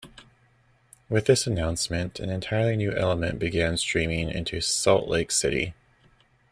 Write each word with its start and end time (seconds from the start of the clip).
With 1.09 1.27
this 1.27 1.45
announcement, 1.45 2.19
an 2.19 2.31
entirely 2.31 2.75
new 2.75 2.91
element 2.91 3.37
began 3.37 3.77
streaming 3.77 4.31
into 4.31 4.59
Salt 4.59 5.07
Lake 5.07 5.29
City. 5.31 5.75